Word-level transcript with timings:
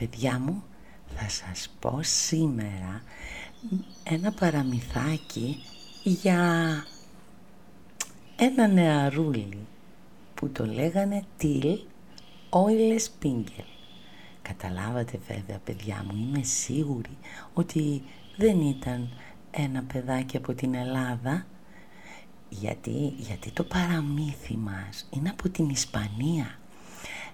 Παιδιά 0.00 0.38
μου, 0.38 0.62
θα 1.16 1.28
σας 1.28 1.74
πω 1.80 1.98
σήμερα 2.02 3.02
ένα 4.04 4.32
παραμυθάκι 4.32 5.56
για 6.02 6.70
ένα 8.36 8.68
νεαρούλι 8.68 9.66
που 10.34 10.48
το 10.48 10.66
λέγανε 10.66 11.24
Τιλ 11.36 11.78
Όιλε 12.50 12.98
Σπίγκελ. 12.98 13.64
Καταλάβατε 14.42 15.18
βέβαια 15.28 15.58
παιδιά 15.58 16.04
μου, 16.06 16.16
είμαι 16.16 16.42
σίγουρη 16.42 17.18
ότι 17.54 18.02
δεν 18.36 18.60
ήταν 18.60 19.08
ένα 19.50 19.82
παιδάκι 19.82 20.36
από 20.36 20.54
την 20.54 20.74
Ελλάδα 20.74 21.46
γιατί, 22.48 23.14
γιατί 23.18 23.50
το 23.50 23.64
παραμύθι 23.64 24.56
μας 24.56 25.08
είναι 25.10 25.30
από 25.30 25.48
την 25.48 25.68
Ισπανία 25.68 26.59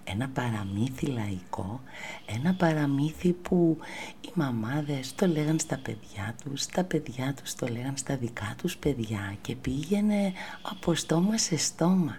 ένα 0.06 0.28
παραμύθι 0.28 1.06
λαϊκό, 1.06 1.80
ένα 2.26 2.54
παραμύθι 2.54 3.32
που 3.32 3.78
οι 4.20 4.30
μαμάδες 4.34 5.14
το 5.14 5.26
λέγαν 5.26 5.58
στα 5.58 5.78
παιδιά 5.78 6.34
τους, 6.44 6.66
τα 6.66 6.84
παιδιά 6.84 7.34
τους 7.34 7.54
το 7.54 7.66
λέγαν 7.66 7.96
στα 7.96 8.16
δικά 8.16 8.54
τους 8.58 8.76
παιδιά 8.76 9.36
και 9.40 9.56
πήγαινε 9.56 10.32
από 10.62 10.94
στόμα 10.94 11.38
σε 11.38 11.56
στόμα. 11.56 12.16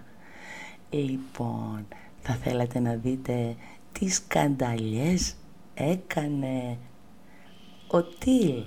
Λοιπόν, 0.90 1.86
θα 2.20 2.34
θέλατε 2.34 2.78
να 2.78 2.94
δείτε 2.94 3.56
τι 3.92 4.08
σκανταλιές 4.08 5.34
έκανε 5.74 6.78
ο 7.86 8.02
Τιλ. 8.02 8.64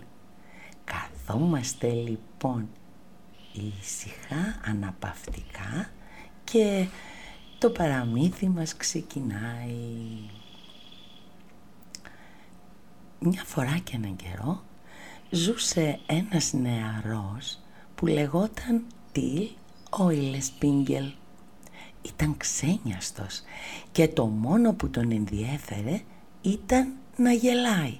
Καθόμαστε 0.83 1.91
λοιπόν 1.91 2.69
ήσυχα, 3.53 4.59
αναπαυτικά 4.65 5.89
και 6.43 6.87
το 7.61 7.69
παραμύθι 7.69 8.49
μας 8.49 8.75
ξεκινάει. 8.77 10.29
Μια 13.19 13.43
φορά 13.45 13.77
και 13.83 13.95
έναν 13.95 14.15
καιρό 14.15 14.63
ζούσε 15.29 15.99
ένας 16.05 16.53
νεαρός 16.53 17.59
που 17.95 18.07
λεγόταν 18.07 18.85
Τιλ 19.11 19.47
Όιλεσπίγγελ. 19.89 21.11
Ήταν 22.01 22.37
ξένιαστος 22.37 23.41
και 23.91 24.07
το 24.07 24.25
μόνο 24.25 24.73
που 24.73 24.89
τον 24.89 25.11
ενδιέφερε 25.11 26.01
ήταν 26.41 26.93
να 27.15 27.31
γελάει. 27.31 27.99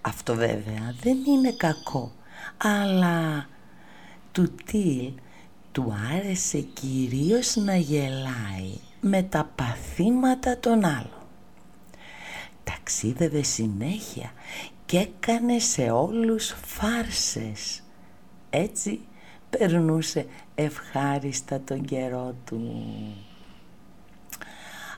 Αυτό 0.00 0.34
βέβαια 0.34 0.94
δεν 1.00 1.24
είναι 1.24 1.52
κακό, 1.52 2.12
αλλά 2.56 3.48
του 4.32 4.54
Τιλ 4.64 5.12
του 5.72 5.94
άρεσε 6.16 6.60
κυρίως 6.60 7.56
να 7.56 7.76
γελάει 7.76 8.78
με 9.00 9.22
τα 9.22 9.50
παθήματα 9.54 10.58
των 10.58 10.84
άλλων. 10.84 11.26
Ταξίδευε 12.64 13.42
συνέχεια 13.42 14.32
και 14.86 14.98
έκανε 14.98 15.58
σε 15.58 15.90
όλους 15.90 16.54
φάρσες. 16.64 17.82
Έτσι 18.50 19.00
περνούσε 19.50 20.26
ευχάριστα 20.54 21.60
τον 21.60 21.84
καιρό 21.84 22.34
του. 22.44 22.84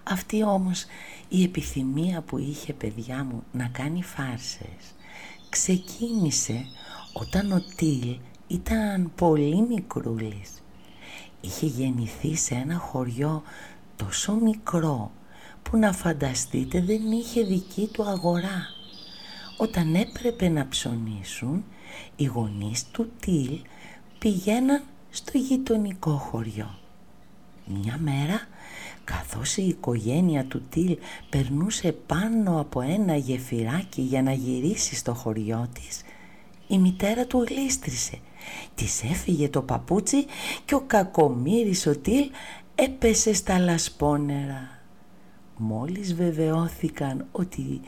Αυτή 0.03 0.43
όμως 0.43 0.85
η 1.29 1.43
επιθυμία 1.43 2.21
που 2.21 2.39
είχε 2.39 2.73
παιδιά 2.73 3.25
μου 3.25 3.43
να 3.53 3.69
κάνει 3.73 4.03
φάρσες 4.03 4.95
ξεκίνησε 5.49 6.67
όταν 7.13 7.53
ο 7.53 7.63
Τιλ 7.77 8.17
ήταν 8.53 9.13
πολύ 9.15 9.67
μικρούλης 9.69 10.63
είχε 11.43 11.67
γεννηθεί 11.67 12.37
σε 12.37 12.55
ένα 12.55 12.79
χωριό 12.79 13.43
τόσο 13.97 14.33
μικρό 14.33 15.11
που 15.63 15.77
να 15.77 15.93
φανταστείτε 15.93 16.81
δεν 16.81 17.13
είχε 17.13 17.43
δική 17.43 17.89
του 17.93 18.03
αγορά. 18.03 18.67
Όταν 19.57 19.95
έπρεπε 19.95 20.49
να 20.49 20.69
ψωνίσουν, 20.69 21.65
οι 22.17 22.25
γονείς 22.25 22.87
του 22.91 23.11
Τιλ 23.21 23.59
πηγαίναν 24.19 24.83
στο 25.11 25.39
γειτονικό 25.39 26.11
χωριό. 26.11 26.79
Μια 27.67 27.99
μέρα, 28.01 28.41
καθώς 29.05 29.57
η 29.57 29.67
οικογένεια 29.67 30.45
του 30.45 30.63
Τιλ 30.71 30.99
περνούσε 31.31 31.93
πάνω 31.93 32.61
από 32.61 32.81
ένα 32.81 33.17
γεφυράκι 33.17 34.01
για 34.01 34.23
να 34.23 34.33
γυρίσει 34.33 34.95
στο 34.95 35.15
χωριό 35.15 35.69
της, 35.73 36.03
η 36.69 36.79
μητέρα 36.79 37.27
του 37.27 37.45
γλίστρισε 37.49 38.19
Της 38.75 39.03
έφυγε 39.03 39.49
το 39.49 39.63
παπούτσι 39.63 40.27
και 40.65 40.75
ο 40.75 40.81
κακομύρης 40.87 41.87
ο 41.87 41.97
Τιλ 41.97 42.31
έπεσε 42.75 43.33
στα 43.33 43.59
λασπόνερα. 43.59 44.81
Μόλις 45.57 46.15
βεβαιώθηκαν 46.15 47.27
ότι 47.33 47.81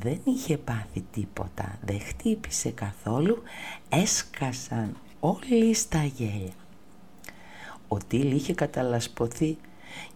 δεν 0.00 0.20
είχε 0.24 0.56
πάθει 0.56 1.04
τίποτα, 1.12 1.78
δεν 1.84 2.00
χτύπησε 2.00 2.70
καθόλου, 2.70 3.42
έσκασαν 3.88 4.96
όλοι 5.20 5.74
στα 5.74 6.04
γέλια. 6.04 6.52
Ο 7.88 7.96
Τιλ 8.08 8.30
είχε 8.32 8.54
καταλασποθεί 8.54 9.56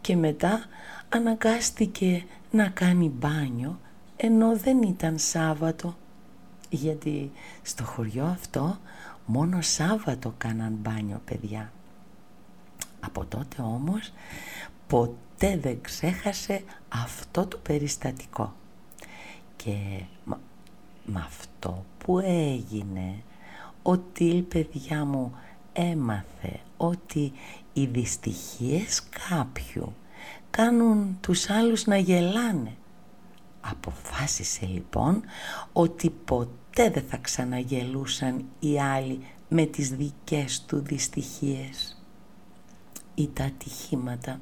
και 0.00 0.16
μετά 0.16 0.64
αναγκάστηκε 1.08 2.24
να 2.50 2.68
κάνει 2.68 3.08
μπάνιο 3.08 3.78
ενώ 4.16 4.56
δεν 4.56 4.82
ήταν 4.82 5.18
Σάββατο 5.18 5.96
γιατί 6.70 7.30
στο 7.62 7.84
χωριό 7.84 8.24
αυτό 8.24 8.78
μόνο 9.26 9.60
Σάββατο 9.60 10.34
κάναν 10.38 10.72
μπάνιο 10.72 11.20
παιδιά. 11.24 11.72
Από 13.00 13.24
τότε 13.24 13.62
όμως 13.62 14.12
ποτέ 14.86 15.58
δεν 15.58 15.80
ξέχασε 15.80 16.64
αυτό 16.88 17.46
το 17.46 17.58
περιστατικό. 17.58 18.54
Και 19.56 20.02
με 21.04 21.20
αυτό 21.26 21.84
που 21.98 22.18
έγινε, 22.18 23.22
ο 23.82 23.98
Τιλ 23.98 24.42
παιδιά 24.42 25.04
μου 25.04 25.32
έμαθε 25.72 26.60
ότι 26.76 27.32
οι 27.72 27.86
δυστυχίες 27.86 29.02
κάποιου 29.28 29.94
κάνουν 30.50 31.18
τους 31.20 31.50
άλλους 31.50 31.86
να 31.86 31.96
γελάνε 31.96 32.76
Αποφάσισε 33.70 34.66
λοιπόν 34.66 35.22
ότι 35.72 36.10
ποτέ 36.10 36.54
δεν 36.84 37.02
θα 37.08 37.16
ξαναγελούσαν 37.16 38.44
οι 38.58 38.80
άλλοι 38.80 39.26
με 39.48 39.64
τις 39.64 39.90
δικές 39.90 40.64
του 40.66 40.78
δυστυχίες 40.78 42.02
ή 43.14 43.28
τα 43.28 43.44
ατυχήματα. 43.44 44.40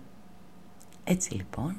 Έτσι 1.04 1.34
λοιπόν, 1.34 1.76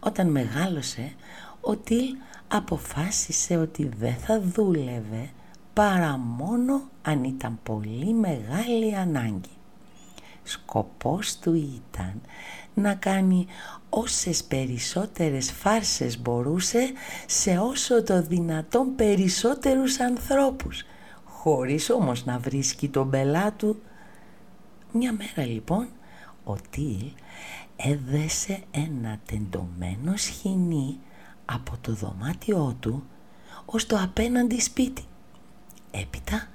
όταν 0.00 0.30
μεγάλωσε, 0.30 1.14
ο 1.60 1.76
Τιλ 1.76 2.16
αποφάσισε 2.48 3.56
ότι 3.56 3.88
δεν 3.96 4.14
θα 4.14 4.40
δούλευε 4.40 5.30
παρά 5.72 6.16
μόνο 6.16 6.82
αν 7.02 7.24
ήταν 7.24 7.58
πολύ 7.62 8.12
μεγάλη 8.14 8.96
ανάγκη. 8.96 9.55
Σκοπός 10.48 11.38
του 11.38 11.54
ήταν 11.54 12.20
να 12.74 12.94
κάνει 12.94 13.46
όσες 13.88 14.44
περισσότερες 14.44 15.52
φάρσες 15.52 16.20
μπορούσε 16.20 16.92
σε 17.26 17.58
όσο 17.58 18.02
το 18.02 18.22
δυνατόν 18.22 18.94
περισσότερους 18.94 20.00
ανθρώπους 20.00 20.84
χωρίς 21.24 21.90
όμως 21.90 22.24
να 22.24 22.38
βρίσκει 22.38 22.88
τον 22.88 23.10
πελά 23.10 23.52
του. 23.52 23.82
Μια 24.92 25.12
μέρα 25.12 25.48
λοιπόν 25.48 25.88
ο 26.44 26.54
Τιλ 26.70 27.12
έδεσε 27.76 28.62
ένα 28.70 29.20
τεντωμένο 29.26 30.16
σχοινί 30.16 30.98
από 31.44 31.72
το 31.80 31.92
δωμάτιό 31.92 32.76
του 32.80 33.04
ως 33.64 33.86
το 33.86 33.98
απέναντι 33.98 34.60
σπίτι. 34.60 35.04
Έπειτα, 35.90 36.48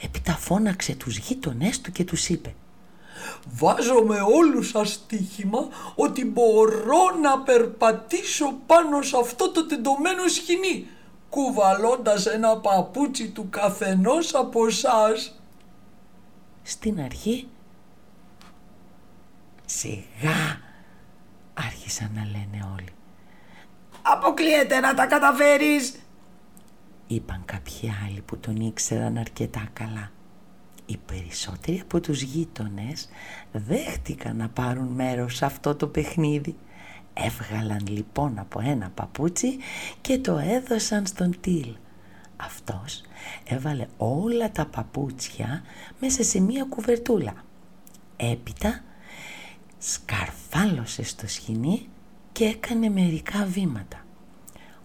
έπειτα 0.00 0.32
φώναξε 0.32 0.94
τους 0.94 1.18
γείτονές 1.18 1.80
του 1.80 1.92
και 1.92 2.04
τους 2.04 2.28
είπε 2.28 2.54
Βάζω 3.44 4.02
με 4.02 4.20
όλους 4.20 4.68
σας 4.68 4.92
στοίχημα 4.92 5.68
ότι 5.94 6.24
μπορώ 6.24 7.16
να 7.22 7.38
περπατήσω 7.38 8.58
πάνω 8.66 9.02
σε 9.02 9.16
αυτό 9.16 9.50
το 9.50 9.66
τεντωμένο 9.66 10.28
σκηνή 10.28 10.86
κουβαλώντας 11.28 12.26
ένα 12.26 12.56
παπούτσι 12.56 13.30
του 13.30 13.48
καθενός 13.50 14.34
από 14.34 14.66
εσά. 14.66 15.08
Στην 16.62 17.00
αρχή 17.00 17.48
σιγά 19.64 20.60
άρχισαν 21.54 22.10
να 22.14 22.24
λένε 22.24 22.68
όλοι. 22.74 22.92
αποκλείεται 24.02 24.80
να 24.80 24.94
τα 24.94 25.06
καταφέρεις 25.06 25.94
είπαν 27.06 27.42
κάποιοι 27.44 27.92
άλλοι 28.06 28.20
που 28.20 28.38
τον 28.38 28.56
ήξεραν 28.56 29.16
αρκετά 29.16 29.68
καλά. 29.72 30.10
Οι 30.86 30.96
περισσότεροι 31.06 31.80
από 31.80 32.00
τους 32.00 32.22
γείτονες 32.22 33.08
δέχτηκαν 33.52 34.36
να 34.36 34.48
πάρουν 34.48 34.86
μέρος 34.86 35.36
σε 35.36 35.44
αυτό 35.44 35.74
το 35.74 35.86
παιχνίδι. 35.86 36.56
Έβγαλαν 37.14 37.86
λοιπόν 37.88 38.38
από 38.38 38.60
ένα 38.60 38.90
παπούτσι 38.94 39.56
και 40.00 40.18
το 40.18 40.38
έδωσαν 40.38 41.06
στον 41.06 41.40
Τιλ. 41.40 41.74
Αυτός 42.36 43.02
έβαλε 43.44 43.86
όλα 43.96 44.50
τα 44.50 44.66
παπούτσια 44.66 45.62
μέσα 46.00 46.22
σε 46.22 46.40
μία 46.40 46.64
κουβερτούλα. 46.64 47.44
Έπειτα 48.16 48.84
σκαρφάλωσε 49.78 51.02
στο 51.02 51.28
σκηνή 51.28 51.88
και 52.32 52.44
έκανε 52.44 52.88
μερικά 52.88 53.44
βήματα. 53.44 54.04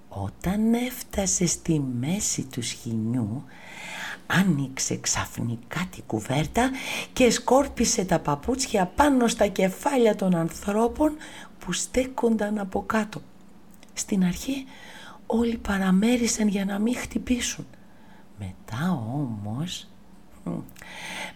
Όταν 0.09 0.73
έφτασε 0.73 1.45
στη 1.45 1.79
μέση 1.79 2.43
του 2.43 2.61
σχοινιού 2.61 3.43
άνοιξε 4.39 4.97
ξαφνικά 4.97 5.87
την 5.91 6.03
κουβέρτα 6.07 6.69
και 7.13 7.29
σκόρπισε 7.29 8.05
τα 8.05 8.19
παπούτσια 8.19 8.85
πάνω 8.85 9.27
στα 9.27 9.47
κεφάλια 9.47 10.15
των 10.15 10.35
ανθρώπων 10.35 11.15
που 11.59 11.73
στέκονταν 11.73 12.59
από 12.59 12.83
κάτω. 12.85 13.21
Στην 13.93 14.23
αρχή 14.23 14.65
όλοι 15.25 15.57
παραμέρισαν 15.57 16.47
για 16.47 16.65
να 16.65 16.79
μην 16.79 16.95
χτυπήσουν. 16.95 17.67
Μετά 18.39 18.91
όμως, 19.13 19.87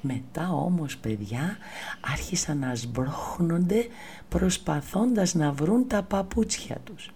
μετά 0.01 0.51
όμως 0.51 0.97
παιδιά 0.97 1.57
άρχισαν 2.11 2.57
να 2.57 2.75
σμπρώχνονται 2.75 3.87
προσπαθώντας 4.29 5.33
να 5.33 5.51
βρουν 5.51 5.87
τα 5.87 6.03
παπούτσια 6.03 6.77
τους. 6.83 7.09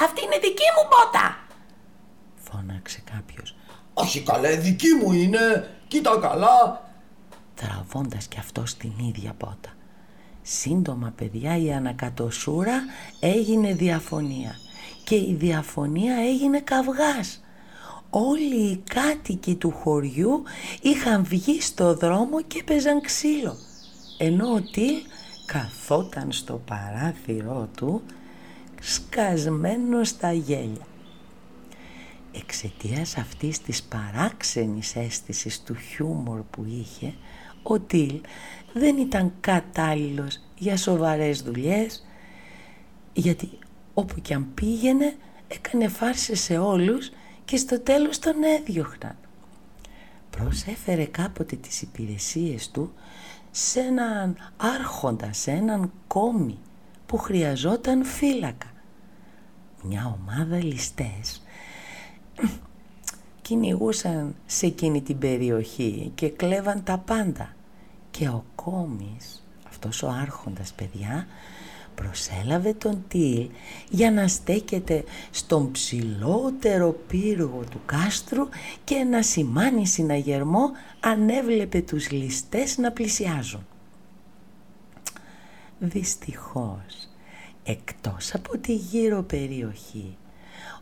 Αυτή 0.00 0.24
είναι 0.24 0.38
δική 0.38 0.64
μου 0.76 0.88
πότα 0.90 1.36
Φώναξε 2.34 3.02
κάποιος 3.14 3.56
Όχι 3.94 4.20
καλέ 4.20 4.56
δική 4.56 4.88
μου 5.02 5.12
είναι. 5.12 5.70
Κοίτα 5.88 6.18
καλά. 6.20 6.90
Τραβώντας 7.54 8.26
και 8.26 8.38
αυτό 8.38 8.62
την 8.78 8.92
ίδια 9.08 9.32
πότα. 9.38 9.70
Σύντομα 10.42 11.12
παιδιά 11.16 11.56
η 11.56 11.72
ανακατοσούρα 11.72 12.82
έγινε 13.20 13.74
διαφωνία. 13.74 14.54
Και 15.04 15.14
η 15.14 15.36
διαφωνία 15.38 16.14
έγινε 16.14 16.60
καυγάς. 16.60 17.42
Όλοι 18.10 18.70
οι 18.70 18.82
κάτοικοι 18.94 19.54
του 19.54 19.70
χωριού 19.70 20.42
είχαν 20.80 21.24
βγει 21.24 21.60
στο 21.60 21.94
δρόμο 21.94 22.42
και 22.42 22.62
παίζαν 22.62 23.00
ξύλο. 23.00 23.56
Ενώ 24.18 24.52
ο 24.52 24.60
Τιλ 24.60 24.94
καθόταν 25.46 26.32
στο 26.32 26.60
παράθυρό 26.66 27.68
του 27.76 28.02
σκασμένο 28.80 30.04
στα 30.04 30.32
γέλια. 30.32 30.86
Εξαιτίας 32.32 33.16
αυτής 33.16 33.60
της 33.60 33.82
παράξενης 33.82 34.96
αίσθησης 34.96 35.62
του 35.62 35.74
χιούμορ 35.74 36.40
που 36.50 36.64
είχε, 36.64 37.14
ο 37.62 37.80
Τιλ 37.80 38.20
δεν 38.72 38.96
ήταν 38.96 39.32
κατάλληλος 39.40 40.40
για 40.58 40.76
σοβαρές 40.76 41.42
δουλειές, 41.42 42.06
γιατί 43.12 43.50
όπου 43.94 44.20
κι 44.20 44.34
αν 44.34 44.54
πήγαινε 44.54 45.16
έκανε 45.48 45.88
φάρσες 45.88 46.40
σε 46.40 46.58
όλους 46.58 47.10
και 47.44 47.56
στο 47.56 47.80
τέλος 47.80 48.18
τον 48.18 48.42
έδιωχναν. 48.42 49.16
Προσέφερε 50.30 51.04
κάποτε 51.04 51.56
τις 51.56 51.82
υπηρεσίες 51.82 52.70
του 52.70 52.92
σε 53.50 53.80
έναν 53.80 54.36
άρχοντα, 54.56 55.32
σε 55.32 55.50
έναν 55.50 55.92
κόμι 56.06 56.58
που 57.06 57.16
χρειαζόταν 57.16 58.04
φύλακα 58.04 58.72
μια 59.82 60.18
ομάδα 60.22 60.64
ληστές 60.64 61.41
κυνηγούσαν 63.42 64.34
σε 64.46 64.66
εκείνη 64.66 65.02
την 65.02 65.18
περιοχή 65.18 66.12
και 66.14 66.28
κλέβαν 66.28 66.82
τα 66.82 66.98
πάντα 66.98 67.54
και 68.10 68.28
ο 68.28 68.44
Κόμις, 68.54 69.44
αυτός 69.68 70.02
ο 70.02 70.08
άρχοντας 70.08 70.72
παιδιά, 70.72 71.26
προσέλαβε 71.94 72.72
τον 72.72 73.04
Τιλ 73.08 73.48
για 73.90 74.10
να 74.10 74.28
στέκεται 74.28 75.04
στον 75.30 75.70
ψηλότερο 75.70 76.96
πύργο 77.08 77.64
του 77.70 77.80
κάστρου 77.86 78.48
και 78.84 79.04
να 79.04 79.22
σημάνει 79.22 79.86
συναγερμό 79.86 80.70
αν 81.00 81.28
έβλεπε 81.28 81.80
τους 81.80 82.10
ληστές 82.10 82.78
να 82.78 82.92
πλησιάζουν. 82.92 83.66
Δυστυχώς 85.78 87.12
Εκτός 87.64 88.34
από 88.34 88.58
τη 88.58 88.74
γύρω 88.74 89.22
περιοχή, 89.22 90.16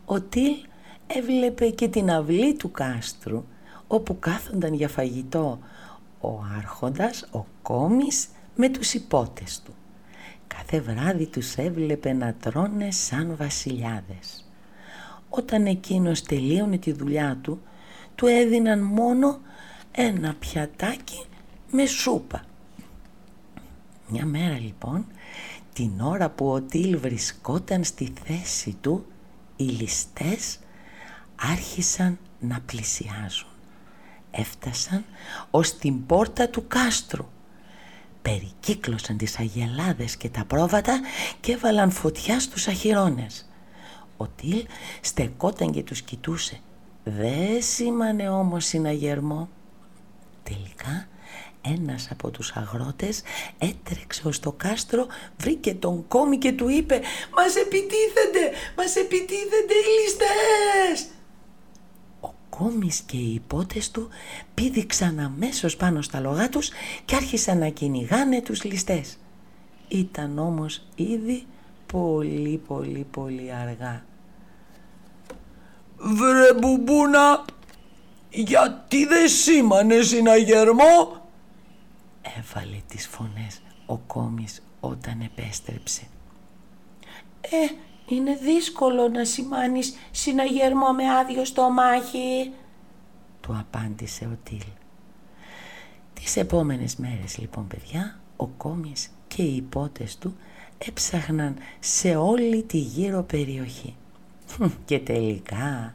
ο 0.05 0.21
Τιλ 0.21 0.55
έβλεπε 1.15 1.69
και 1.69 1.87
την 1.87 2.11
αυλή 2.11 2.53
του 2.53 2.71
κάστρου 2.71 3.43
όπου 3.87 4.19
κάθονταν 4.19 4.73
για 4.73 4.89
φαγητό 4.89 5.59
ο 6.21 6.29
άρχοντας, 6.57 7.29
ο 7.31 7.45
κόμις 7.61 8.27
με 8.55 8.69
τους 8.69 8.93
υπότες 8.93 9.61
του. 9.65 9.73
Κάθε 10.47 10.79
βράδυ 10.79 11.25
τους 11.25 11.55
έβλεπε 11.55 12.13
να 12.13 12.33
τρώνε 12.33 12.91
σαν 12.91 13.35
βασιλιάδες. 13.35 14.49
Όταν 15.29 15.65
εκείνος 15.65 16.21
τελείωνε 16.21 16.77
τη 16.77 16.91
δουλειά 16.91 17.37
του, 17.41 17.61
του 18.15 18.27
έδιναν 18.27 18.79
μόνο 18.79 19.39
ένα 19.91 20.35
πιατάκι 20.39 21.25
με 21.71 21.85
σούπα. 21.85 22.43
Μια 24.07 24.25
μέρα 24.25 24.59
λοιπόν 24.59 25.05
την 25.73 26.01
ώρα 26.01 26.29
που 26.29 26.49
ο 26.51 26.61
Τίλ 26.61 26.97
βρισκόταν 26.97 27.83
στη 27.83 28.13
θέση 28.23 28.77
του, 28.81 29.05
οι 29.55 29.63
ληστές 29.63 30.59
άρχισαν 31.41 32.19
να 32.39 32.59
πλησιάζουν. 32.65 33.47
Έφτασαν 34.31 35.05
ως 35.51 35.77
την 35.77 36.05
πόρτα 36.05 36.49
του 36.49 36.67
κάστρου. 36.67 37.25
Περικύκλωσαν 38.21 39.17
τις 39.17 39.39
αγελάδες 39.39 40.15
και 40.15 40.29
τα 40.29 40.45
πρόβατα 40.45 40.99
και 41.39 41.51
έβαλαν 41.51 41.91
φωτιά 41.91 42.39
στους 42.39 42.67
αχυρώνες. 42.67 43.49
Ο 44.17 44.27
Τίλ 44.27 44.65
στεκόταν 45.01 45.71
και 45.71 45.83
τους 45.83 46.01
κοιτούσε. 46.01 46.59
Δεν 47.03 47.61
σήμανε 47.61 48.29
όμως 48.29 48.65
συναγερμό. 48.65 49.49
Τελικά 50.43 51.07
ένας 51.61 52.07
από 52.11 52.29
τους 52.31 52.51
αγρότες 52.51 53.21
έτρεξε 53.57 54.27
ως 54.27 54.39
το 54.39 54.51
κάστρο, 54.51 55.07
βρήκε 55.37 55.73
τον 55.73 56.07
κόμι 56.07 56.37
και 56.37 56.51
του 56.51 56.69
είπε 56.69 57.01
«Μας 57.35 57.55
επιτίθενται, 57.55 58.51
μας 58.75 58.95
επιτίθενται 58.95 59.73
οι 59.73 60.01
ληστές!» 60.01 61.09
Ο 62.51 62.57
κόμις 62.57 63.01
και 63.01 63.17
οι 63.17 63.33
υπότες 63.33 63.91
του 63.91 64.09
πήδηξαν 64.53 65.19
αμέσως 65.19 65.75
πάνω 65.75 66.01
στα 66.01 66.19
λογά 66.19 66.49
τους 66.49 66.69
και 67.05 67.15
άρχισαν 67.15 67.57
να 67.57 67.69
κυνηγάνε 67.69 68.41
τους 68.41 68.63
ληστές. 68.63 69.17
Ήταν 69.87 70.37
όμως 70.39 70.81
ήδη 70.95 71.45
πολύ 71.85 72.61
πολύ 72.67 73.07
πολύ 73.11 73.53
αργά. 73.53 74.05
«Βρε 75.97 76.53
μπουμπούνα, 76.59 77.45
γιατί 78.29 79.05
δεν 79.05 79.29
σήμανες 79.29 80.07
συναγερμό» 80.07 81.21
έβαλε 82.37 82.77
τις 82.87 83.07
φωνές 83.07 83.61
ο 83.85 83.97
κόμις 83.97 84.61
όταν 84.79 85.21
επέστρεψε. 85.21 86.01
«Ε, 87.41 87.57
είναι 88.15 88.35
δύσκολο 88.35 89.07
να 89.07 89.25
σημάνεις 89.25 89.95
συναγερμό 90.11 90.91
με 90.91 91.09
άδειο 91.19 91.45
στομάχι», 91.45 92.51
του 93.41 93.57
απάντησε 93.59 94.25
ο 94.25 94.37
Τίλ. 94.43 94.63
Τις 96.13 96.37
επόμενες 96.37 96.95
μέρες 96.95 97.37
λοιπόν 97.37 97.67
παιδιά, 97.67 98.19
ο 98.35 98.47
κόμις 98.47 99.11
και 99.27 99.43
οι 99.43 99.55
υπότες 99.55 100.17
του 100.17 100.35
έψαχναν 100.77 101.55
σε 101.79 102.15
όλη 102.15 102.63
τη 102.63 102.77
γύρω 102.77 103.23
περιοχή. 103.23 103.95
Και 104.85 104.99
τελικά 104.99 105.93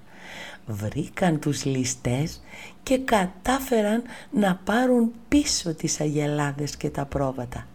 βρήκαν 0.66 1.38
τους 1.40 1.64
ληστές 1.64 2.42
και 2.82 2.98
κατάφεραν 2.98 4.02
να 4.30 4.60
πάρουν 4.64 5.12
πίσω 5.28 5.74
τις 5.74 6.00
αγελάδες 6.00 6.76
και 6.76 6.90
τα 6.90 7.04
πρόβατα. 7.04 7.66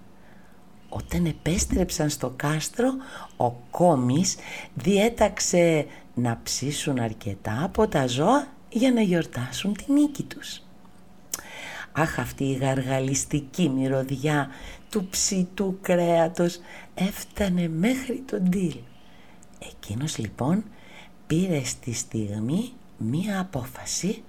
Όταν 0.93 1.25
επέστρεψαν 1.25 2.09
στο 2.09 2.33
κάστρο, 2.35 2.89
ο 3.37 3.51
κόμις 3.51 4.35
διέταξε 4.73 5.85
να 6.13 6.39
ψήσουν 6.43 6.99
αρκετά 6.99 7.63
από 7.63 7.87
τα 7.87 8.07
ζώα 8.07 8.47
για 8.69 8.91
να 8.91 9.01
γιορτάσουν 9.01 9.73
την 9.73 9.93
νίκη 9.93 10.23
τους. 10.23 10.61
Αχ 11.91 12.19
αυτή 12.19 12.43
η 12.43 12.53
γαργαλιστική 12.53 13.69
μυρωδιά 13.69 14.49
του 14.89 15.07
ψητού 15.09 15.77
κρέατος 15.81 16.59
έφτανε 16.93 17.67
μέχρι 17.67 18.23
τον 18.25 18.49
Ντίλ. 18.49 18.75
Εκείνος 19.59 20.17
λοιπόν 20.17 20.63
πήρε 21.27 21.63
στη 21.63 21.93
στιγμή 21.93 22.73
μία 22.97 23.39
απόφαση 23.39 24.23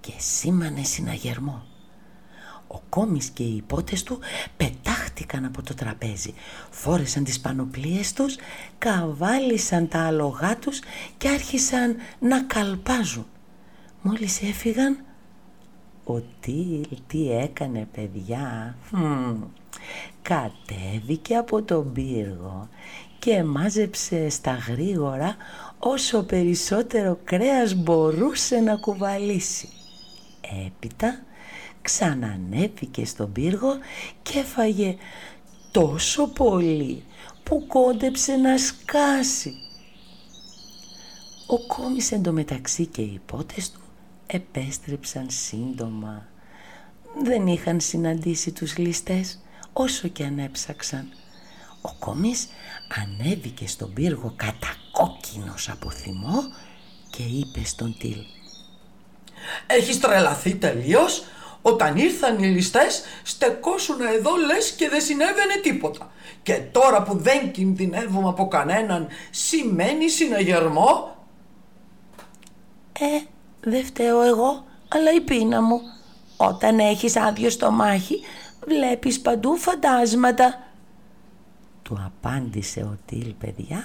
και 0.00 0.12
σήμανε 0.18 0.82
συναγερμό. 0.82 1.62
Ο 2.72 2.80
κόμις 2.88 3.28
και 3.28 3.42
οι 3.42 3.56
υπότες 3.56 4.02
του 4.02 4.18
πετάχτηκαν 4.56 5.44
από 5.44 5.62
το 5.62 5.74
τραπέζι, 5.74 6.34
φόρεσαν 6.70 7.24
τις 7.24 7.40
πανοπλίες 7.40 8.12
τους, 8.12 8.36
καβάλισαν 8.78 9.88
τα 9.88 10.06
άλογά 10.06 10.56
τους 10.56 10.80
και 11.16 11.28
άρχισαν 11.28 11.96
να 12.18 12.42
καλπάζουν. 12.42 13.26
Μόλις 14.02 14.42
έφυγαν, 14.42 15.04
ο 16.04 16.20
Τίλ 16.40 16.86
τι 17.06 17.32
έκανε 17.32 17.88
παιδιά, 17.92 18.76
κατέβηκε 20.22 21.36
από 21.36 21.62
τον 21.62 21.92
πύργο 21.92 22.68
και 23.18 23.42
μάζεψε 23.42 24.28
στα 24.28 24.52
γρήγορα 24.52 25.36
όσο 25.78 26.22
περισσότερο 26.22 27.18
κρέας 27.24 27.74
μπορούσε 27.74 28.56
να 28.56 28.76
κουβαλήσει. 28.76 29.68
Έπειτα 30.66 31.22
ξανανέβηκε 31.82 33.04
στον 33.04 33.32
πύργο 33.32 33.78
και 34.22 34.38
έφαγε 34.38 34.96
τόσο 35.70 36.28
πολύ 36.28 37.04
που 37.42 37.66
κόντεψε 37.66 38.36
να 38.36 38.58
σκάσει. 38.58 39.54
Ο 41.46 41.66
κόμις 41.66 42.12
εντωμεταξύ 42.12 42.86
και 42.86 43.00
οι 43.00 43.12
υπότες 43.14 43.70
του 43.70 43.80
επέστρεψαν 44.26 45.26
σύντομα. 45.30 46.26
Δεν 47.22 47.46
είχαν 47.46 47.80
συναντήσει 47.80 48.52
τους 48.52 48.78
ληστές 48.78 49.38
όσο 49.72 50.08
και 50.08 50.24
αν 50.24 50.38
έψαξαν. 50.38 51.08
Ο 51.80 51.92
κόμις 51.98 52.48
ανέβηκε 52.88 53.66
στον 53.68 53.92
πύργο 53.92 54.34
κατακόκκινος 54.36 55.68
από 55.68 55.90
θυμό 55.90 56.40
και 57.10 57.22
είπε 57.22 57.64
στον 57.64 57.96
Τιλ 57.98 58.18
«Έχεις 59.66 60.00
τρελαθεί 60.00 60.54
τελείως; 60.54 61.22
Όταν 61.62 61.96
ήρθαν 61.96 62.42
οι 62.42 62.46
ληστές 62.46 63.02
στεκόσουν 63.22 64.00
εδώ 64.00 64.30
λες 64.36 64.70
και 64.70 64.88
δεν 64.88 65.00
συνέβαινε 65.00 65.54
τίποτα. 65.62 66.10
Και 66.42 66.54
τώρα 66.54 67.02
που 67.02 67.16
δεν 67.16 67.50
κινδυνεύουμε 67.50 68.28
από 68.28 68.48
κανέναν 68.48 69.08
σημαίνει 69.30 70.08
συναγερμό; 70.08 71.16
Ε, 72.92 73.20
δεν 73.60 73.84
φταίω 73.84 74.22
εγώ, 74.22 74.64
αλλά 74.88 75.12
η 75.12 75.20
πείνα 75.20 75.62
μου. 75.62 75.80
Όταν 76.36 76.78
έχεις 76.78 77.16
άδειο 77.16 77.50
στομάχι, 77.50 78.20
βλέπεις 78.66 79.20
παντού 79.20 79.56
φαντάσματα. 79.56 80.66
Του 81.82 81.98
απάντησε 82.06 82.80
ο 82.80 82.98
Τίλ 83.06 83.34
παιδιά 83.38 83.84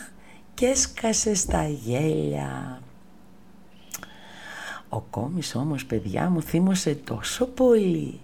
και 0.53 0.65
έσκασε 0.65 1.35
στα 1.35 1.67
γέλια. 1.67 2.81
Ο 4.89 4.99
κόμις 4.99 5.55
όμως 5.55 5.85
παιδιά 5.85 6.29
μου 6.29 6.41
θύμωσε 6.41 6.95
τόσο 6.95 7.45
πολύ 7.45 8.19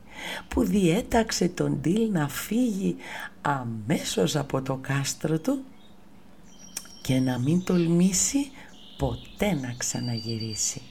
που 0.48 0.64
διέταξε 0.64 1.50
τον 1.50 1.82
Τίλ 1.82 2.12
να 2.12 2.28
φύγει 2.30 2.96
αμέσως 3.42 4.36
από 4.36 4.62
το 4.62 4.78
κάστρο 4.82 5.40
του 5.40 5.64
και 7.02 7.20
να 7.20 7.40
μην 7.40 7.64
τολμήσει 7.64 8.52
ποτέ 8.98 9.54
να 9.54 9.74
ξαναγυρίσει. 9.78 10.82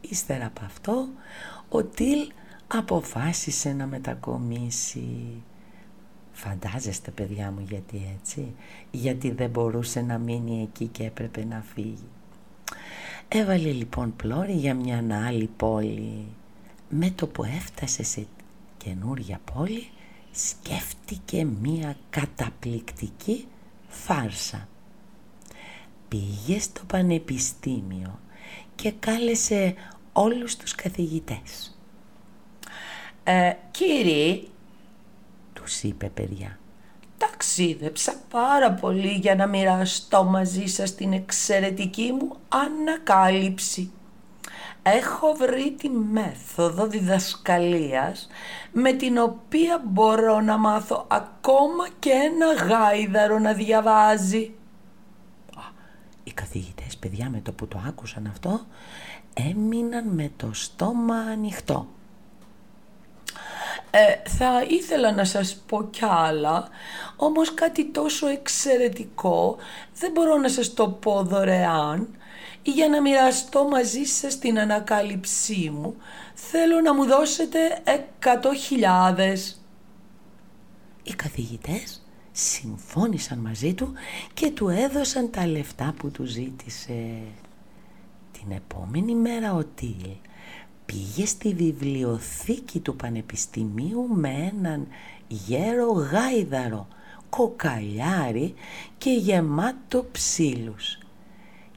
Ύστερα 0.00 0.46
από 0.46 0.60
αυτό 0.64 1.08
ο 1.68 1.84
Τίλ 1.84 2.32
αποφάσισε 2.66 3.72
να 3.72 3.86
μετακομίσει. 3.86 5.42
Φαντάζεστε 6.32 7.10
παιδιά 7.10 7.50
μου 7.50 7.64
γιατί 7.68 8.16
έτσι, 8.20 8.54
γιατί 8.90 9.30
δεν 9.30 9.50
μπορούσε 9.50 10.00
να 10.00 10.18
μείνει 10.18 10.62
εκεί 10.62 10.86
και 10.86 11.04
έπρεπε 11.04 11.44
να 11.44 11.64
φύγει. 11.74 12.08
Έβαλε 13.36 13.72
λοιπόν 13.72 14.16
πλώρη 14.16 14.52
για 14.52 14.74
μια 14.74 15.26
άλλη 15.26 15.50
πόλη. 15.56 16.26
Με 16.88 17.10
το 17.10 17.26
που 17.26 17.44
έφτασε 17.44 18.02
σε 18.02 18.26
καινούρια 18.76 19.40
πόλη 19.54 19.88
σκέφτηκε 20.32 21.44
μια 21.44 21.96
καταπληκτική 22.10 23.46
φάρσα. 23.88 24.68
Πήγε 26.08 26.60
στο 26.60 26.80
πανεπιστήμιο 26.86 28.20
και 28.74 28.92
κάλεσε 29.00 29.74
όλους 30.12 30.56
τους 30.56 30.74
καθηγητές. 30.74 31.78
Ε, 33.24 33.52
κύριοι, 33.70 34.48
τους 35.52 35.82
είπε 35.82 36.08
παιδιά, 36.08 36.58
ταξίδεψα 37.54 38.14
πάρα 38.30 38.72
πολύ 38.72 39.12
για 39.12 39.34
να 39.34 39.46
μοιραστώ 39.46 40.24
μαζί 40.24 40.66
σας 40.66 40.94
την 40.94 41.12
εξαιρετική 41.12 42.12
μου 42.12 42.36
ανακάλυψη. 42.48 43.90
Έχω 44.82 45.34
βρει 45.34 45.74
τη 45.78 45.88
μέθοδο 45.88 46.86
διδασκαλίας 46.86 48.28
με 48.72 48.92
την 48.92 49.18
οποία 49.18 49.82
μπορώ 49.84 50.40
να 50.40 50.56
μάθω 50.56 51.06
ακόμα 51.08 51.88
και 51.98 52.10
ένα 52.10 52.52
γάιδαρο 52.52 53.38
να 53.38 53.52
διαβάζει. 53.52 54.54
Οι 56.24 56.32
καθηγητές 56.32 56.96
παιδιά 56.96 57.30
με 57.30 57.40
το 57.40 57.52
που 57.52 57.66
το 57.68 57.82
άκουσαν 57.86 58.26
αυτό 58.26 58.60
έμειναν 59.34 60.08
με 60.08 60.30
το 60.36 60.50
στόμα 60.52 61.16
ανοιχτό. 61.16 61.86
Ε, 63.96 64.28
θα 64.28 64.64
ήθελα 64.68 65.12
να 65.12 65.24
σας 65.24 65.62
πω 65.66 65.88
κι 65.90 66.04
άλλα, 66.04 66.68
όμως 67.16 67.54
κάτι 67.54 67.84
τόσο 67.84 68.26
εξαιρετικό 68.26 69.56
δεν 69.94 70.10
μπορώ 70.10 70.36
να 70.36 70.48
σας 70.48 70.74
το 70.74 70.88
πω 70.88 71.22
δωρεάν 71.22 72.08
για 72.62 72.88
να 72.88 73.00
μοιραστώ 73.00 73.68
μαζί 73.68 74.04
σας 74.04 74.38
την 74.38 74.58
ανακάλυψή 74.58 75.70
μου 75.74 75.96
θέλω 76.34 76.80
να 76.80 76.94
μου 76.94 77.04
δώσετε 77.04 77.58
εκατό 77.84 78.54
χιλιάδες. 78.54 79.60
Οι 81.02 81.12
καθηγητές 81.12 82.02
συμφώνησαν 82.32 83.38
μαζί 83.38 83.74
του 83.74 83.92
και 84.34 84.50
του 84.50 84.68
έδωσαν 84.68 85.30
τα 85.30 85.46
λεφτά 85.46 85.94
που 85.98 86.10
του 86.10 86.24
ζήτησε. 86.24 87.22
Την 88.32 88.50
επόμενη 88.50 89.14
μέρα 89.14 89.54
ο 89.54 89.64
Τίλ 89.64 90.16
πήγε 90.86 91.26
στη 91.26 91.54
βιβλιοθήκη 91.54 92.80
του 92.80 92.96
Πανεπιστημίου 92.96 94.08
με 94.14 94.28
έναν 94.28 94.86
γέρο 95.28 95.92
γάιδαρο, 95.92 96.88
κοκαλιάρι 97.28 98.54
και 98.98 99.10
γεμάτο 99.10 100.06
ψήλους 100.12 100.98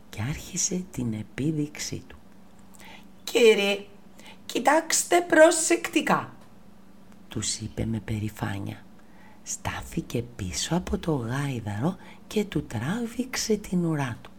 και 0.09 0.21
άρχισε 0.29 0.85
την 0.91 1.13
επίδειξή 1.13 2.03
του. 2.07 2.15
Κύριε, 3.23 3.85
κοιτάξτε 4.45 5.21
προσεκτικά, 5.21 6.33
τους 7.27 7.55
είπε 7.55 7.85
με 7.85 7.99
περηφάνεια. 7.99 8.85
Στάθηκε 9.43 10.23
πίσω 10.35 10.75
από 10.75 10.97
το 10.97 11.15
γάιδαρο 11.15 11.97
και 12.27 12.45
του 12.45 12.63
τράβηξε 12.63 13.55
την 13.55 13.85
ουρά 13.85 14.17
του. 14.21 14.31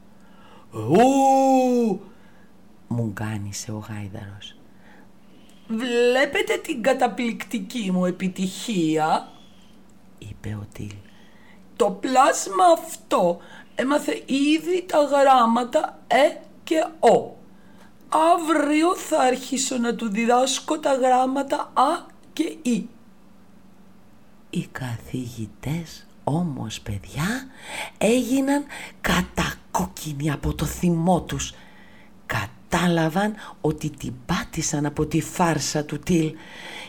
Ου! 0.70 2.00
Μου 2.88 3.10
γκάνισε 3.12 3.72
ο 3.72 3.84
γάιδαρος. 3.88 4.58
Βλέπετε 5.68 6.56
την 6.56 6.82
καταπληκτική 6.82 7.90
μου 7.92 8.04
επιτυχία, 8.04 9.28
είπε 10.18 10.58
ο 10.60 10.66
Τίλ. 10.72 10.94
Το 11.76 11.90
πλάσμα 11.90 12.64
αυτό 12.78 13.38
έμαθε 13.75 14.22
ήδη 14.26 14.84
τα 14.87 15.02
γράμματα 15.02 15.98
Ε 16.06 16.37
και 16.64 16.87
Ο. 16.98 17.37
Αύριο 18.08 18.96
θα 18.96 19.18
αρχίσω 19.18 19.78
να 19.78 19.94
του 19.94 20.08
διδάσκω 20.08 20.78
τα 20.78 20.94
γράμματα 20.94 21.72
Α 21.75 22.06
και 22.32 22.56
Ι. 22.62 22.88
Οι 24.50 24.66
καθηγητές 24.72 26.06
όμως 26.25 26.80
παιδιά 26.80 27.48
έγιναν 27.98 28.64
κατακόκκινοι 29.00 30.30
από 30.30 30.54
το 30.54 30.64
θυμό 30.64 31.22
τους. 31.22 31.54
Κατάλαβαν 32.68 33.34
ότι 33.60 33.90
την 33.90 34.12
πάτησαν 34.26 34.87
από 34.87 35.06
τη 35.06 35.20
φάρσα 35.20 35.84
του 35.84 35.98
Τιλ 35.98 36.32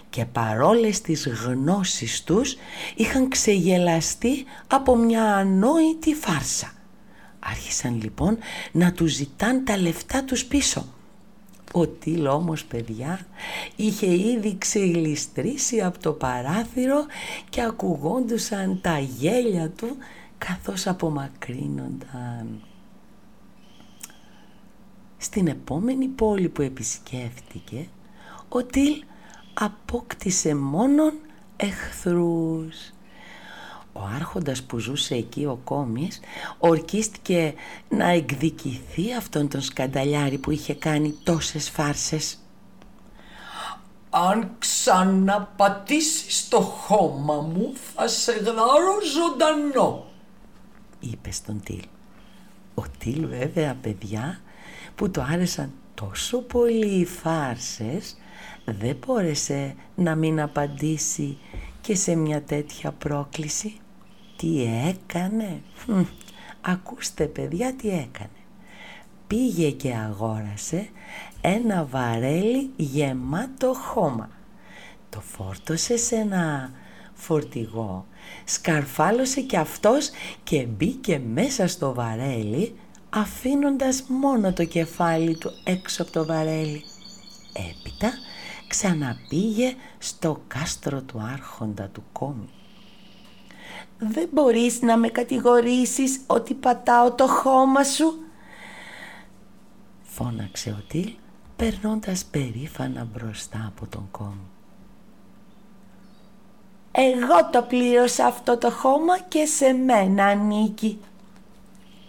και 0.09 0.25
παρόλες 0.25 1.01
τις 1.01 1.27
γνώσεις 1.27 2.23
τους 2.23 2.55
είχαν 2.95 3.29
ξεγελαστεί 3.29 4.45
από 4.67 4.95
μια 4.95 5.35
ανόητη 5.35 6.13
φάρσα. 6.13 6.71
Άρχισαν 7.39 8.01
λοιπόν 8.01 8.37
να 8.71 8.91
τους 8.91 9.11
ζητάν 9.11 9.65
τα 9.65 9.77
λεφτά 9.77 10.23
τους 10.23 10.45
πίσω. 10.45 10.85
Ο 11.71 11.87
Τίλ 11.87 12.27
όμως 12.27 12.65
παιδιά 12.65 13.19
είχε 13.75 14.13
ήδη 14.15 14.57
ξεγλιστρήσει 14.57 15.81
από 15.81 15.99
το 15.99 16.11
παράθυρο 16.11 17.05
και 17.49 17.61
ακουγόντουσαν 17.61 18.79
τα 18.81 18.99
γέλια 18.99 19.69
του 19.69 19.97
καθώς 20.37 20.87
απομακρύνονταν. 20.87 22.61
Στην 25.21 25.47
επόμενη 25.47 26.07
πόλη 26.07 26.49
που 26.49 26.61
επισκέφτηκε 26.61 27.87
ο 28.49 28.63
Τίλ 28.63 29.03
απόκτησε 29.53 30.55
μόνον 30.55 31.13
εχθρούς. 31.55 32.91
Ο 33.93 34.01
άρχοντας 34.15 34.63
που 34.63 34.77
ζούσε 34.77 35.15
εκεί 35.15 35.45
ο 35.45 35.59
κόμις 35.63 36.19
ορκίστηκε 36.57 37.53
να 37.89 38.07
εκδικηθεί 38.07 39.13
αυτόν 39.13 39.47
τον 39.47 39.61
σκανταλιάρη 39.61 40.37
που 40.37 40.51
είχε 40.51 40.73
κάνει 40.73 41.15
τόσες 41.23 41.69
φάρσες. 41.69 42.37
Αν 44.09 44.55
ξαναπατήσεις 44.59 46.47
το 46.47 46.59
χώμα 46.59 47.35
μου 47.35 47.73
θα 47.95 48.07
σε 48.07 48.31
γδάρω 48.31 48.99
ζωντανό 49.13 50.09
είπε 50.99 51.31
στον 51.31 51.61
Τιλ. 51.63 51.83
Ο 52.75 52.81
Τιλ 52.97 53.27
βέβαια 53.27 53.75
παιδιά 53.81 54.39
που 54.99 55.11
το 55.11 55.25
άρεσαν 55.31 55.71
τόσο 55.93 56.37
πολύ 56.41 56.99
οι 56.99 57.05
φάρσες 57.05 58.17
δεν 58.65 58.97
μπόρεσε 59.05 59.75
να 59.95 60.15
μην 60.15 60.41
απαντήσει 60.41 61.37
και 61.81 61.95
σε 61.95 62.15
μια 62.15 62.43
τέτοια 62.43 62.91
πρόκληση. 62.91 63.77
Τι 64.37 64.63
έκανε, 64.87 65.61
ακούστε 66.61 67.25
παιδιά 67.25 67.73
τι 67.73 67.87
έκανε. 67.87 68.39
Πήγε 69.27 69.71
και 69.71 69.95
αγόρασε 69.95 70.89
ένα 71.41 71.85
βαρέλι 71.85 72.69
γεμάτο 72.75 73.73
χώμα. 73.73 74.29
Το 75.09 75.21
φόρτωσε 75.21 75.97
σε 75.97 76.15
ένα 76.15 76.71
φορτηγό, 77.13 78.05
σκαρφάλωσε 78.45 79.41
και 79.41 79.57
αυτός 79.57 80.09
και 80.43 80.65
μπήκε 80.65 81.21
μέσα 81.33 81.67
στο 81.67 81.93
βαρέλι 81.93 82.75
αφήνοντας 83.09 84.03
μόνο 84.07 84.53
το 84.53 84.65
κεφάλι 84.65 85.37
του 85.37 85.51
έξω 85.63 86.01
από 86.01 86.11
το 86.11 86.25
βαρέλι. 86.25 86.83
Έπειτα 87.53 88.11
ξαναπήγε 88.67 89.75
στο 89.97 90.41
κάστρο 90.47 91.01
του 91.01 91.21
άρχοντα 91.33 91.87
του 91.87 92.03
κόμι. 92.11 92.49
«Δεν 93.97 94.29
μπορείς 94.31 94.81
να 94.81 94.97
με 94.97 95.07
κατηγορήσεις 95.07 96.19
ότι 96.27 96.53
πατάω 96.53 97.11
το 97.11 97.27
χώμα 97.27 97.83
σου» 97.83 98.13
φώναξε 100.19 100.69
ο 100.69 100.83
Τίλ 100.87 101.13
περνώντας 101.55 102.25
περήφανα 102.25 103.07
μπροστά 103.13 103.65
από 103.67 103.87
τον 103.87 104.07
κόμι. 104.11 104.47
Εγώ 106.91 107.49
το 107.51 107.61
πλήρωσα 107.61 108.25
αυτό 108.25 108.57
το 108.57 108.71
χώμα 108.71 109.19
και 109.19 109.45
σε 109.45 109.73
μένα 109.73 110.25
ανήκει. 110.25 110.99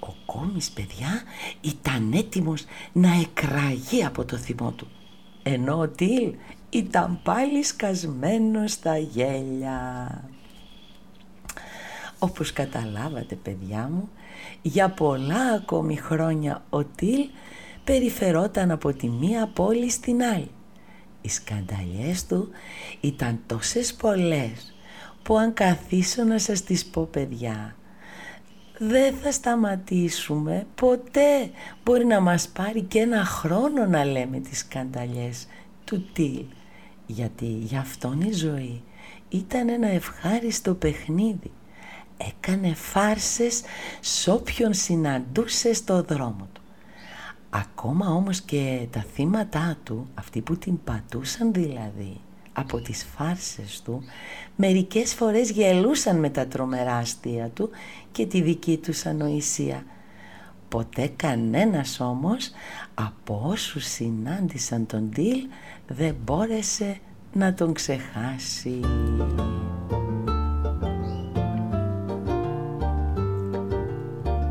Ο 0.01 0.13
κόμις 0.27 0.71
παιδιά 0.71 1.23
ήταν 1.61 2.13
έτοιμος 2.13 2.65
να 2.93 3.09
εκραγεί 3.21 4.05
από 4.05 4.25
το 4.25 4.37
θυμό 4.37 4.71
του 4.71 4.89
ενώ 5.43 5.79
ο 5.79 5.89
Τιλ 5.89 6.35
ήταν 6.71 7.21
πάλι 7.23 7.63
σκασμένος 7.63 8.73
στα 8.73 8.99
γέλια. 8.99 10.25
Όπως 12.19 12.53
καταλάβατε 12.53 13.35
παιδιά 13.35 13.89
μου, 13.93 14.09
για 14.63 14.89
πολλά 14.91 15.53
ακόμη 15.55 15.97
χρόνια 15.97 16.65
ο 16.71 16.85
Τιλ 16.85 17.29
περιφερόταν 17.85 18.71
από 18.71 18.93
τη 18.93 19.09
μία 19.09 19.47
πόλη 19.47 19.91
στην 19.91 20.23
άλλη. 20.23 20.51
Οι 21.21 21.29
σκανταλιές 21.29 22.27
του 22.27 22.49
ήταν 23.01 23.41
τόσες 23.47 23.95
πολλές 23.95 24.75
που 25.23 25.39
αν 25.39 25.55
καθίσω 25.55 26.25
να 26.25 26.39
σας 26.39 26.63
τις 26.63 26.87
πω 26.87 27.09
παιδιά 27.11 27.75
δεν 28.83 29.15
θα 29.15 29.33
σταματήσουμε 29.33 30.67
ποτέ. 30.75 31.51
Μπορεί 31.85 32.05
να 32.05 32.21
μας 32.21 32.49
πάρει 32.49 32.83
και 32.83 32.99
ένα 32.99 33.25
χρόνο 33.25 33.87
να 33.87 34.05
λέμε 34.05 34.41
τις 34.41 34.59
σκανταλιές 34.59 35.47
του 35.85 36.05
τι. 36.13 36.45
Γιατί 37.07 37.47
για 37.47 37.81
αυτόν 37.81 38.21
η 38.21 38.33
ζωή 38.33 38.83
ήταν 39.29 39.69
ένα 39.69 39.89
ευχάριστο 39.89 40.75
παιχνίδι. 40.75 41.51
Έκανε 42.17 42.75
φάρσες 42.75 43.63
σ' 44.01 44.29
όποιον 44.29 44.75
συναντούσε 44.75 45.73
στο 45.75 46.03
δρόμο 46.03 46.49
του. 46.53 46.63
Ακόμα 47.51 48.07
όμως 48.07 48.41
και 48.41 48.87
τα 48.91 49.05
θύματα 49.15 49.77
του, 49.83 50.09
αυτοί 50.15 50.41
που 50.41 50.57
την 50.57 50.85
πατούσαν 50.85 51.53
δηλαδή, 51.53 52.21
από 52.53 52.81
τις 52.81 53.07
φάρσες 53.17 53.83
του, 53.85 54.03
μερικές 54.57 55.15
φορές 55.15 55.51
γελούσαν 55.51 56.19
με 56.19 56.31
τα 56.31 56.47
τρομερά 56.47 56.97
αστεία 56.97 57.49
του 57.49 57.71
και 58.13 58.27
τη 58.27 58.41
δική 58.41 58.77
τους 58.77 59.07
ανοησία. 59.07 59.85
Ποτέ 60.69 61.13
κανένας 61.17 62.01
όμως 62.01 62.51
από 62.95 63.43
όσους 63.45 63.85
συνάντησαν 63.85 64.87
τον 64.87 65.11
Τιλ 65.11 65.47
δεν 65.87 66.17
μπόρεσε 66.25 66.99
να 67.33 67.55
τον 67.55 67.73
ξεχάσει. 67.73 68.81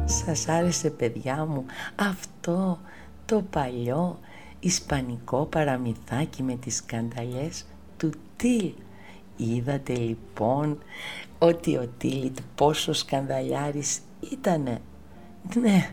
Σας 0.06 0.48
άρεσε 0.48 0.90
παιδιά 0.90 1.46
μου 1.46 1.66
αυτό 1.96 2.80
το 3.26 3.42
παλιό 3.50 4.20
ισπανικό 4.60 5.46
παραμυθάκι 5.46 6.44
με 6.44 6.56
τις 6.56 6.76
σκανταλιές; 6.76 7.66
Του 8.00 8.12
Τιλ. 8.36 8.72
Είδατε 9.38 9.94
λοιπόν 9.94 10.78
ότι 11.40 11.76
ο 11.76 11.90
Τίλ 11.98 12.32
πόσο 12.56 12.94
σκανδαλιάρης 12.94 14.00
ήτανε. 14.32 14.82
Ναι, 15.62 15.90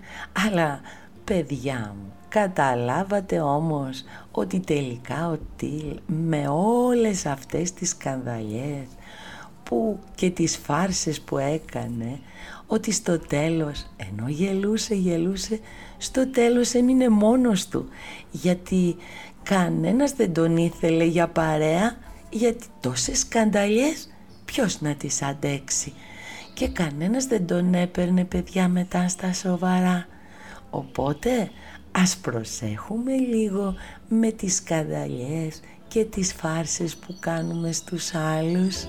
αλλά 0.47 0.81
παιδιά 1.25 1.95
μου, 1.97 2.13
καταλάβατε 2.29 3.41
όμως 3.41 4.05
ότι 4.31 4.61
τελικά 4.61 5.29
ο 5.29 5.37
Τίλ 5.57 5.99
με 6.07 6.49
όλες 6.49 7.27
αυτές 7.27 7.73
τις 7.73 7.89
σκανδαλιές 7.89 8.87
που 9.63 9.99
και 10.15 10.31
τις 10.31 10.57
φάρσες 10.57 11.21
που 11.21 11.39
έκανε 11.39 12.19
ότι 12.67 12.93
στο 12.93 13.19
τέλος 13.19 13.87
ενώ 13.97 14.29
γελούσε 14.29 14.95
γελούσε 14.95 15.61
στο 15.99 16.29
τέλος 16.31 16.75
έμεινε 16.75 17.09
μόνος 17.09 17.69
του 17.69 17.89
γιατί 18.31 18.97
κανένας 19.49 20.13
δεν 20.13 20.33
τον 20.33 20.57
ήθελε 20.57 21.05
για 21.05 21.29
παρέα 21.29 21.97
γιατί 22.31 22.67
τόσες 22.81 23.19
σκανταλιές 23.19 24.09
ποιος 24.45 24.81
να 24.81 24.95
τις 24.95 25.23
αντέξει. 25.23 25.93
Και 26.55 26.69
κανένας 26.69 27.25
δεν 27.25 27.47
τον 27.47 27.75
έπαιρνε 27.75 28.25
παιδιά 28.25 28.69
μετά 28.69 29.09
στα 29.09 29.33
σοβαρά. 29.33 30.07
Οπότε 30.71 31.51
ας 31.93 32.17
προσέχουμε 32.17 33.13
λίγο 33.13 33.75
με 34.09 34.31
τις 34.31 34.55
σκανταλιές 34.55 35.61
και 35.89 36.05
τις 36.05 36.33
φάρσες 36.33 36.97
που 36.97 37.17
κάνουμε 37.21 37.73
στους 37.73 38.15
άλλους 38.15 38.87